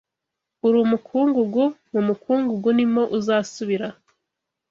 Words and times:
uri 0.65 0.77
umukungugu 0.85 1.63
mu 1.93 2.01
mukungugu, 2.07 2.69
ni 2.77 2.85
mo 2.93 3.03
uzasubira 3.17 3.87